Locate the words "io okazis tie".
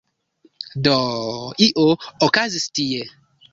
1.67-3.01